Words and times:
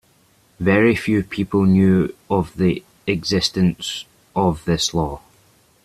Very 0.59 0.95
few 0.95 1.21
people 1.21 1.63
knew 1.65 2.15
of 2.27 2.57
the 2.57 2.83
existence 3.05 4.05
of 4.35 4.65
this 4.65 4.95
law. 4.95 5.21